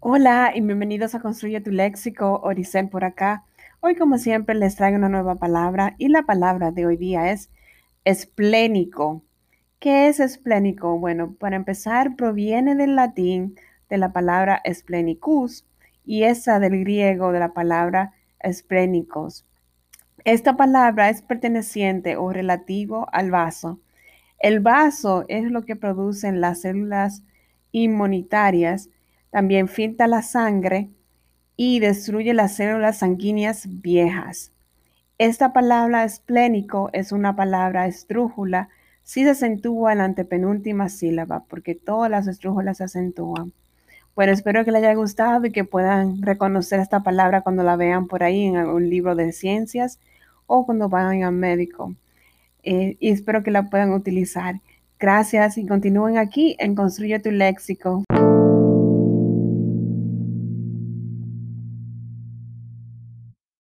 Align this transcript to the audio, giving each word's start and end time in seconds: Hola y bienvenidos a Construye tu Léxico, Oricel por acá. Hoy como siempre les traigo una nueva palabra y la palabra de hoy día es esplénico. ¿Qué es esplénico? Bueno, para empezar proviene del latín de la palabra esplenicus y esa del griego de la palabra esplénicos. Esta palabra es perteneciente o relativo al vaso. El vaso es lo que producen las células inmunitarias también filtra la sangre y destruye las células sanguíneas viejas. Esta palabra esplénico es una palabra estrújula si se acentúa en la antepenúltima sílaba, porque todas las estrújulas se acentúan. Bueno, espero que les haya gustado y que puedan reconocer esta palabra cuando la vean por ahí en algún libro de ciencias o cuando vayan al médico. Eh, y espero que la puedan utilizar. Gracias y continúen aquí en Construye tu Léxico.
Hola 0.00 0.52
y 0.54 0.60
bienvenidos 0.60 1.14
a 1.14 1.20
Construye 1.20 1.62
tu 1.62 1.70
Léxico, 1.70 2.40
Oricel 2.44 2.90
por 2.90 3.02
acá. 3.02 3.44
Hoy 3.80 3.96
como 3.96 4.18
siempre 4.18 4.54
les 4.54 4.76
traigo 4.76 4.98
una 4.98 5.08
nueva 5.08 5.36
palabra 5.36 5.94
y 5.96 6.08
la 6.08 6.22
palabra 6.22 6.70
de 6.70 6.84
hoy 6.84 6.98
día 6.98 7.32
es 7.32 7.50
esplénico. 8.04 9.22
¿Qué 9.80 10.08
es 10.08 10.20
esplénico? 10.20 10.98
Bueno, 10.98 11.34
para 11.40 11.56
empezar 11.56 12.14
proviene 12.14 12.74
del 12.74 12.94
latín 12.94 13.56
de 13.88 13.96
la 13.96 14.12
palabra 14.12 14.60
esplenicus 14.64 15.64
y 16.04 16.24
esa 16.24 16.60
del 16.60 16.78
griego 16.78 17.32
de 17.32 17.40
la 17.40 17.54
palabra 17.54 18.12
esplénicos. 18.40 19.46
Esta 20.24 20.58
palabra 20.58 21.08
es 21.08 21.22
perteneciente 21.22 22.18
o 22.18 22.32
relativo 22.34 23.08
al 23.12 23.30
vaso. 23.30 23.80
El 24.38 24.60
vaso 24.60 25.24
es 25.28 25.50
lo 25.50 25.64
que 25.64 25.74
producen 25.74 26.42
las 26.42 26.60
células 26.60 27.22
inmunitarias 27.72 28.90
también 29.36 29.68
filtra 29.68 30.06
la 30.06 30.22
sangre 30.22 30.88
y 31.58 31.78
destruye 31.78 32.32
las 32.32 32.56
células 32.56 33.00
sanguíneas 33.00 33.68
viejas. 33.82 34.50
Esta 35.18 35.52
palabra 35.52 36.04
esplénico 36.04 36.88
es 36.94 37.12
una 37.12 37.36
palabra 37.36 37.86
estrújula 37.86 38.70
si 39.02 39.24
se 39.24 39.30
acentúa 39.32 39.92
en 39.92 39.98
la 39.98 40.04
antepenúltima 40.04 40.88
sílaba, 40.88 41.44
porque 41.50 41.74
todas 41.74 42.10
las 42.10 42.26
estrújulas 42.26 42.78
se 42.78 42.84
acentúan. 42.84 43.52
Bueno, 44.14 44.32
espero 44.32 44.64
que 44.64 44.72
les 44.72 44.82
haya 44.82 44.94
gustado 44.94 45.44
y 45.44 45.52
que 45.52 45.64
puedan 45.64 46.22
reconocer 46.22 46.80
esta 46.80 47.02
palabra 47.02 47.42
cuando 47.42 47.62
la 47.62 47.76
vean 47.76 48.06
por 48.06 48.22
ahí 48.22 48.46
en 48.46 48.56
algún 48.56 48.88
libro 48.88 49.14
de 49.16 49.34
ciencias 49.34 50.00
o 50.46 50.64
cuando 50.64 50.88
vayan 50.88 51.24
al 51.24 51.34
médico. 51.34 51.94
Eh, 52.62 52.96
y 53.00 53.10
espero 53.10 53.42
que 53.42 53.50
la 53.50 53.68
puedan 53.68 53.92
utilizar. 53.92 54.62
Gracias 54.98 55.58
y 55.58 55.66
continúen 55.66 56.16
aquí 56.16 56.56
en 56.58 56.74
Construye 56.74 57.18
tu 57.18 57.30
Léxico. 57.30 58.05